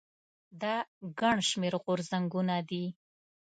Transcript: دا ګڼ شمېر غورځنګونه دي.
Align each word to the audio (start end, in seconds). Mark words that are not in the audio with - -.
دا 0.61 0.75
ګڼ 1.19 1.37
شمېر 1.49 1.73
غورځنګونه 1.83 2.55
دي. 2.69 2.85